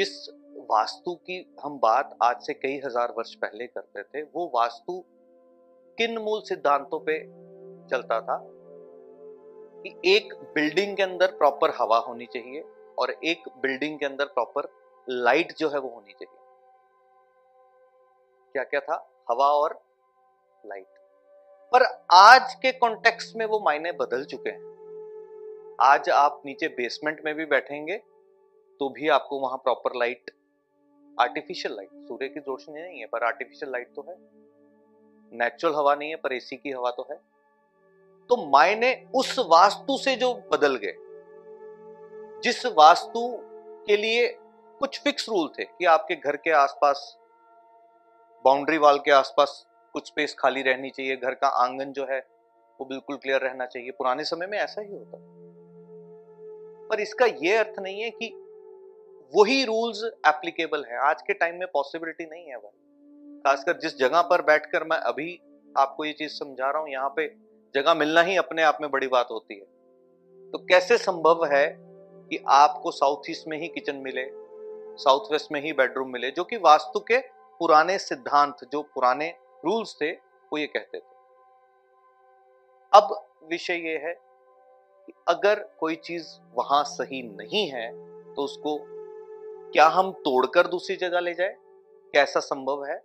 जिस 0.00 0.28
वास्तु 0.70 1.14
की 1.14 1.54
हम 1.62 1.78
बात 1.78 2.18
आज 2.22 2.36
से 2.40 2.54
कई 2.54 2.80
हज़ार 2.84 3.14
वर्ष 3.18 3.34
पहले 3.34 3.66
करते 3.66 4.02
थे, 4.02 4.22
वो 4.22 4.52
वास्तु 4.54 5.04
किन 5.98 6.18
मूल 6.18 6.40
सिद्धांतों 6.40 7.00
पे 7.00 7.18
चलता 7.88 8.20
था? 8.20 8.46
कि 9.82 10.16
एक 10.16 10.34
बिल्डिंग 10.34 10.96
के 10.96 11.02
अंदर 11.02 11.26
प्रॉपर 11.26 11.70
हवा 11.70 11.98
होनी 11.98 12.26
चाहिए 12.26 12.64
और 12.98 13.10
एक 13.10 13.42
बिल्डिंग 13.48 13.98
के 13.98 14.06
अंदर 14.06 14.24
प्रॉपर 14.24 14.68
लाइट 15.08 15.52
जो 15.52 15.68
है 15.68 15.78
वो 15.78 15.88
होनी 15.88 16.12
चाहिए। 16.12 16.38
क्या 18.52 18.64
क्या 18.64 18.80
था? 18.80 19.24
हवा 19.30 19.46
और 19.46 19.80
लाइट। 20.66 20.88
पर 21.72 22.06
आज 22.12 22.54
के 22.54 22.72
कॉन्टेक्स्ट 22.72 23.36
में 23.36 23.46
वो 23.46 23.60
मायने 23.60 23.92
बदल 23.92 24.24
चुके 24.24 24.50
हैं। 24.50 25.76
आज 25.80 26.10
आप 26.10 26.42
नीचे 26.46 26.68
बेसमेंट 26.68 27.22
में 27.24 27.34
भी 27.34 27.44
बैठेंगे 27.44 28.02
तो 28.80 28.88
भी 28.88 29.08
आपको 29.08 29.38
वहाँ 29.40 29.56
प्रॉपर 29.56 29.96
लाइट 29.96 30.30
आर्टिफिशियल 31.20 31.74
लाइट 31.74 31.88
सूर्य 32.08 32.28
की 32.28 32.40
रोशनी 32.40 32.82
नहीं 32.82 33.00
है, 33.00 33.06
पर 33.06 33.24
आर्टिफिशियल 33.24 33.72
लाइट 33.72 33.92
तो 33.96 34.02
है। 34.02 34.14
नेचुरल 35.32 35.74
हवा 35.74 35.94
नहीं 35.94 36.10
है, 36.10 36.16
पर 36.16 36.32
एसी 36.32 36.56
की 36.56 36.70
हवा 36.70 36.90
तो 36.90 37.06
है। 37.10 37.16
तो 38.30 38.50
मायने 38.50 39.06
उस 39.14 39.38
वास्तु 39.38 39.98
से 39.98 40.16
जो 40.16 40.32
बदल 40.52 40.76
गए, 40.76 40.94
जिस 42.40 42.66
वास्तु 42.66 43.38
के 43.86 43.96
लिए 43.96 44.26
कुछ 44.80 45.00
फिक्स 45.00 45.28
रूल 45.28 45.48
थे 45.58 45.64
कि 45.64 45.84
आपके 45.84 46.14
घर 46.14 46.36
के 46.36 46.50
आसपास 46.50 47.18
बाउंड्री 48.44 48.78
वॉल 48.78 48.98
के 48.98 49.10
आसपास 49.10 49.66
कुछ 49.92 50.06
स्पेस 50.06 50.36
खाली 50.38 50.62
रहनी 50.62 50.90
चाहिए, 50.90 51.16
घर 51.16 51.34
का 51.34 51.48
आँगन 51.48 51.92
जो 51.92 52.06
है, 52.10 52.20
वो 52.80 52.86
बिल्कुल 52.86 53.16
क्लियर 53.16 53.40
रहना 53.40 53.66
चाहिए। 53.66 53.90
पुराने 53.90 54.24
समय 54.24 54.46
में 54.46 54.58
ऐसा 54.58 54.80
ही 54.80 54.92
होता। 54.92 55.18
पर 56.88 57.00
इसका 57.00 57.26
यह 57.26 57.58
अर्थ 57.60 57.78
नहीं 57.78 58.00
है 58.00 58.10
कि 58.10 58.39
वही 59.32 59.64
रूल्स 59.64 60.02
एप्लीकेबल 60.28 60.84
है। 60.84 60.96
आज 61.00 61.20
के 61.22 61.32
टाइम 61.32 61.58
में 61.58 61.66
पॉसिबिलिटी 61.74 62.24
नहीं 62.24 62.46
है 62.46 62.56
भाई। 62.56 63.42
खासकर 63.44 63.78
जिस 63.78 63.96
जगह 63.98 64.22
पर 64.22 64.42
बैठकर 64.42 64.84
मैं 64.84 64.96
अभी 65.10 65.38
आपको 65.74 66.04
ये 66.04 66.12
चीज़ 66.12 66.32
समझा 66.32 66.70
रहा 66.70 66.80
हूँ, 66.82 66.88
यहाँ 66.90 67.12
पे 67.16 67.26
जगह 67.74 67.94
मिलना 67.94 68.22
ही 68.22 68.36
अपने 68.36 68.62
आप 68.62 68.78
में 68.80 68.90
बड़ी 68.90 69.08
बात 69.08 69.28
होती 69.30 69.54
है। 69.54 70.50
तो 70.52 70.58
कैसे 70.66 70.98
संभव 70.98 71.44
है 71.46 71.66
कि 72.30 72.42
आपको 72.48 72.90
साउथ 72.90 73.30
ईस्ट 73.30 73.48
में 73.48 73.58
ही 73.58 73.68
किचन 73.68 73.96
मिले 73.98 74.28
साउथ 74.98 75.32
वेस्ट 75.32 75.52
में 75.52 75.60
ही 75.60 75.72
बेडरूम 75.72 76.12
मिले, 76.12 76.30
जो 76.30 76.44
कि 76.44 76.56
वास्तु 76.58 77.00
के 77.02 77.18
पुराने 77.60 77.98
सिद्धांत, 77.98 78.56
जो 78.72 78.82
पुराने 78.84 79.28
रूल्स 79.64 79.94
थे, 79.94 80.10
वो 80.10 80.58
ये 80.58 80.66
कहते 80.66 80.98
थे। 80.98 81.18
अब 82.92 83.14
विषय 83.50 83.74
ये 83.88 83.96
है 83.98 84.14
कि 84.14 85.12
अगर 85.28 85.62
कोई 85.80 85.96
चीज़ 85.96 86.26
वहाँ 86.54 86.82
सही 86.86 87.22
नहीं 87.24 87.68
है 87.68 87.90
तो 88.34 88.42
उसको 88.42 88.78
क्या 89.72 89.86
हम 89.88 90.10
तोड़कर 90.12 90.66
दूसरी 90.66 90.96
जगह 90.96 91.20
ले 91.20 91.34
जाए? 91.34 91.56
क्या 92.12 92.22
ऐसा 92.22 92.40
संभव 92.40 92.84
है? 92.84 93.02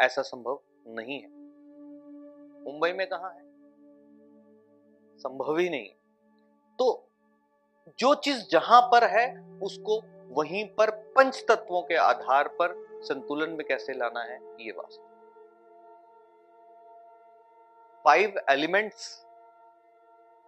ऐसा 0.00 0.22
संभव 0.22 0.60
नहीं 0.86 1.20
है। 1.20 1.28
मुंबई 2.64 2.92
में 2.92 3.06
कहा 3.06 3.28
है? 3.28 3.42
संभव 5.18 5.56
ही 5.58 5.68
नहीं 5.68 5.88
तो 6.78 6.86
जो 7.98 8.14
चीज़ 8.14 8.44
जहाँ 8.50 8.80
पर 8.82 9.04
है, 9.04 9.26
उसको 9.62 10.00
वहीं 10.34 10.64
पर 10.74 10.90
पंच 10.90 11.44
तत्वों 11.48 11.82
के 11.82 11.94
आधार 11.94 12.48
पर 12.48 12.74
संतुलन 13.02 13.50
में 13.50 13.66
कैसे 13.66 13.92
लाना 13.92 14.22
है, 14.22 14.40
ये 14.60 14.72
वास्तु 14.72 15.02
फाइव 18.04 18.40
एलिमेंट्स 18.50 19.26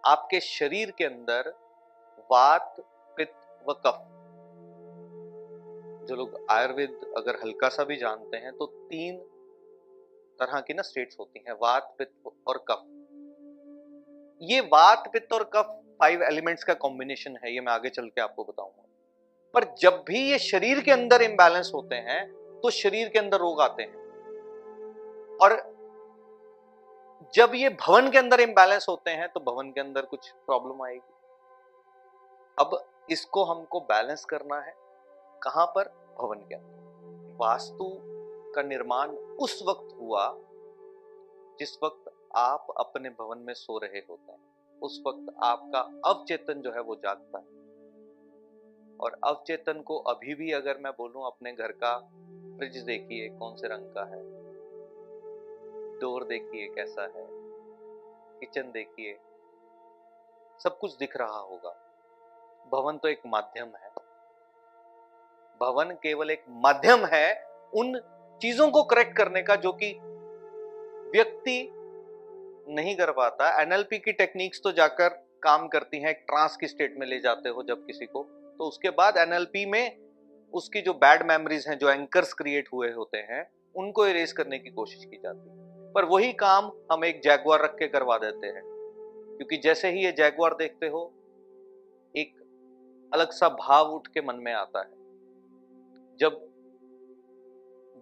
आपके 0.05 0.39
शरीर 0.39 0.91
के 0.91 1.03
अंदर, 1.03 1.49
वात, 2.31 2.75
पित्त 3.17 3.65
व 3.69 3.73
कफ। 3.85 4.16
जो 6.07 6.15
लोग 6.15 6.45
आयुर्वेद 6.51 7.13
अगर 7.17 7.39
हल्का 7.43 7.69
सा 7.69 7.83
भी 7.83 7.95
जानते 7.97 8.37
हैं 8.37 8.51
तो 8.51 8.65
तीन 8.65 9.17
तरह 10.39 10.59
की 10.59 10.73
ना 10.73 10.81
स्टेट्स 10.81 11.15
होती 11.19 11.43
हैं, 11.47 11.53
वात, 11.53 11.95
पित्त 11.97 12.31
और 12.47 12.63
कफ। 12.67 12.83
ये 14.41 14.59
वात, 14.63 15.09
पित्त 15.13 15.33
और 15.33 15.43
कफ 15.55 15.73
फाइव 15.99 16.23
एलिमेंट्स 16.23 16.63
का 16.63 16.73
कॉम्बिनेशन 16.75 17.37
है, 17.43 17.53
ये 17.53 17.61
मैं 17.61 17.73
आगे 17.73 17.89
चल 17.89 18.07
के 18.07 18.21
आपको 18.21 18.43
बताऊँगा। 18.43 18.83
पर 19.53 19.65
जब 19.79 20.03
भी 20.07 20.19
ये 20.29 20.39
शरीर 20.39 20.81
के 20.81 20.91
अंदर 20.91 21.21
इंबैलेंस 21.21 21.71
होते 21.75 21.95
हैं 21.95 22.25
तो 22.61 22.69
शरीर 22.69 23.09
के 23.09 23.19
अंदर 23.19 23.37
रोग 23.37 23.61
आते 23.61 23.83
हैं। 23.83 24.05
और 25.37 25.55
जब 27.33 27.51
ये 27.55 27.69
भवन 27.81 28.09
के 28.11 28.17
अंदर 28.17 28.39
इंबैलेंस 28.39 28.85
होते 28.89 29.11
हैं 29.11 29.27
तो 29.29 29.39
भवन 29.41 29.71
के 29.71 29.81
अंदर 29.81 30.05
कुछ 30.05 30.29
प्रॉब्लम 30.45 30.83
आएगी। 30.85 31.13
अब 32.57 32.79
इसको 33.09 33.43
हमको 33.43 33.79
बैलेंस 33.79 34.25
करना 34.25 34.59
है। 34.59 34.73
कहाँ 35.43 35.65
पर? 35.65 35.83
भवन 36.19 36.39
के 36.39 36.55
अंदर। 36.55 36.77
वास्तु 37.41 37.99
का 38.55 38.61
निर्माण 38.61 39.09
उस 39.17 39.63
वक्त 39.67 39.97
हुआ 39.99 40.37
जिस 41.59 41.79
वक्त 41.83 42.11
आप 42.35 42.67
अपने 42.77 43.09
भवन 43.09 43.37
में 43.37 43.53
सो 43.53 43.77
रहे 43.77 43.99
होते 43.99 44.31
हैं। 44.31 44.79
उस 44.79 45.03
वक्त 45.07 45.35
आपका 45.43 45.79
अवचेतन 45.79 46.53
जो 46.53 46.71
है 46.71 46.81
वो 46.81 46.95
जागता 46.95 47.37
है। 47.37 47.57
और 48.97 49.19
अवचेतन 49.23 49.81
को 49.81 49.97
अभी 49.97 50.35
भी 50.35 50.51
अगर 50.51 50.77
मैं 50.77 50.91
बोलूँ, 50.91 51.25
अपने 51.25 51.53
घर 51.53 51.71
का 51.71 51.97
फ्रिज 52.57 52.77
देखिए 52.77 53.29
कौन 53.29 53.55
से 53.55 53.67
रंग 53.67 53.93
का 53.97 54.03
है। 54.03 54.47
डोर 55.99 56.23
देखिए 56.23 56.67
कैसा 56.67 57.01
है। 57.01 57.27
किचन 58.39 58.71
देखिए। 58.71 59.19
सब 60.63 60.77
कुछ 60.79 60.97
दिख 60.97 61.17
रहा 61.17 61.37
होगा। 61.37 61.75
भवन 62.71 62.97
तो 62.97 63.07
एक 63.07 63.21
माध्यम 63.25 63.67
है। 63.67 63.96
भवन 65.61 65.91
केवल 66.03 66.31
एक 66.31 66.43
माध्यम 66.49 67.05
है 67.05 67.43
उन 67.73 67.99
चीज़ों 68.41 68.71
को 68.71 68.83
करेक्ट 68.83 69.17
करने 69.17 69.41
का 69.41 69.55
जो 69.55 69.71
कि 69.71 69.99
व्यक्ति 71.09 71.69
नहीं 72.69 72.95
कर 72.95 73.11
पाता। 73.11 73.61
एनएलपी 73.61 73.97
की 73.97 74.11
टेक्निक्स 74.11 74.61
तो 74.63 74.71
जाकर 74.71 75.09
काम 75.43 75.67
करती 75.67 75.99
हैं, 75.99 76.13
ट्रांस 76.13 76.57
की 76.57 76.67
स्टेट 76.67 76.95
में 76.99 77.07
ले 77.07 77.19
जाते 77.19 77.49
हो 77.49 77.63
जब 77.63 77.85
किसी 77.85 78.05
को। 78.05 78.23
तो 78.57 78.63
उसके 78.63 78.89
बाद 78.89 79.17
एनएलपी 79.17 79.65
में 79.65 79.97
उसकी 80.53 80.81
जो 80.81 80.93
बैड 80.93 81.23
मेमोरीज 81.23 81.67
हैं, 81.67 81.77
जो 81.77 81.89
एंकर्स 81.89 82.33
क्रिएट 82.33 82.69
हुए 82.73 82.91
होते 82.91 83.17
हैं, 83.17 83.51
उनको 83.75 84.07
इरेज 84.07 84.31
करने 84.31 84.59
की 84.59 84.69
कोशिश 84.69 85.05
की 85.05 85.17
जाती 85.17 85.49
है। 85.49 85.67
पर 85.93 86.05
वही 86.05 86.33
काम 86.33 86.71
हम 86.91 87.05
एक 87.05 87.21
जैगवार 87.23 87.61
रख 87.61 87.75
के 87.75 87.87
करवा 87.87 88.17
देते 88.17 88.47
हैं। 88.47 88.61
क्योंकि 89.37 89.57
जैसे 89.57 89.89
ही 89.89 90.05
ये 90.05 90.11
जैगवार 90.11 90.53
देखते 90.53 90.87
हो, 90.87 91.13
एक 92.15 92.43
अलग 93.13 93.31
सा 93.31 93.49
भाव 93.49 93.85
उठ 93.85 94.07
के 94.07 94.21
मन 94.21 94.35
में 94.35 94.53
आता 94.53 94.79
है। 94.79 94.96
जब 96.19 96.45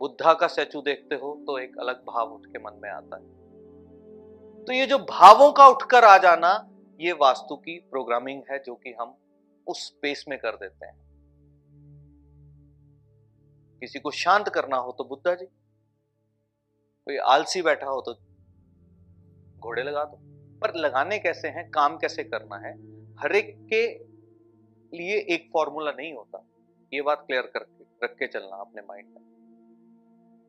बुद्धा 0.01 0.33
का 0.33 0.47
स्टैचू 0.47 0.81
देखते 0.81 1.15
हो 1.15 1.33
तो 1.47 1.57
एक 1.59 1.77
अलग 1.79 2.01
भाव 2.03 2.33
उठ 2.33 2.45
के 2.45 2.59
मन 2.59 2.79
में 2.83 2.89
आता 2.89 3.17
है। 3.17 4.63
तो 4.65 4.73
ये 4.73 4.85
जो 4.85 4.97
भावों 4.99 5.51
का 5.51 5.67
उठकर 5.67 6.03
आ 6.03 6.17
जाना, 6.17 6.51
ये 6.99 7.11
वास्तु 7.11 7.55
की 7.55 7.77
प्रोग्रामिंग 7.91 8.41
है, 8.51 8.59
जो 8.59 8.75
कि 8.75 8.93
हम 9.01 9.15
उस 9.67 9.85
स्पेस 9.87 10.23
में 10.29 10.37
कर 10.39 10.55
देते 10.55 10.85
हैं। 10.85 10.95
किसी 13.81 13.99
को 13.99 14.11
शांत 14.13 14.49
करना 14.49 14.77
हो 14.77 14.91
तो 14.91 15.03
बुद्धा 15.03 15.33
जी, 15.35 15.45
कोई 15.45 17.17
आलसी 17.27 17.61
बैठा 17.61 17.87
हो 17.87 18.01
तो 18.01 18.13
घोड़े 19.59 19.83
लगा 19.83 20.03
दो। 20.03 20.17
पर 20.59 20.75
लगाने 20.75 21.17
कैसे 21.19 21.47
हैं, 21.47 21.69
काम 21.71 21.97
कैसे 21.97 22.23
करना 22.23 22.57
है, 22.57 22.73
हर 23.19 23.35
एक 23.35 23.55
के 23.73 23.87
लिए 24.93 25.17
एक 25.35 25.49
फॉर्मूला 25.53 25.91
नहीं 25.91 26.13
होता। 26.13 26.45
ये 26.91 27.01
बात 27.01 27.23
क्लियर 27.27 27.51
करके 27.53 27.74
रख 28.03 28.15
के 28.15 28.27
चलना 28.27 28.55
अपने 28.55 28.81
माइंड 28.81 29.07
में। 29.07 29.21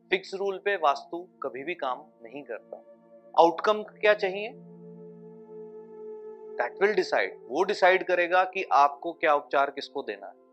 फिक्स 0.09 0.33
रूल 0.33 0.57
पे 0.57 0.75
वास्तु 0.75 1.27
कभी 1.43 1.63
भी 1.63 1.75
काम 1.75 2.05
नहीं 2.23 2.43
करता। 2.43 2.77
आउटकम 3.39 3.83
क्या 3.83 4.13
चाहिए? 4.13 4.53
दैट 6.57 6.81
विल 6.81 6.93
डिसाइड 6.93 7.39
वो 7.43 7.63
डिसाइड 7.63 8.03
करेगा 8.03 8.43
कि 8.43 8.63
आपको 8.63 9.13
क्या 9.13 9.35
उपचार 9.35 9.71
किसको 9.71 10.01
देना 10.01 10.27
है। 10.27 10.46